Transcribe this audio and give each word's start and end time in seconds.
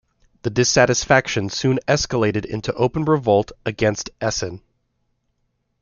This 0.41 0.51
dissatisfaction 0.53 1.49
soon 1.51 1.77
escalated 1.87 2.43
into 2.45 2.73
open 2.73 3.05
revolt 3.05 3.51
against 3.67 4.09
Esen. 4.19 4.61